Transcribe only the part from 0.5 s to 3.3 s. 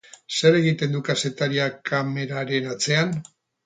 egiten du kazetariak kameraren atzean?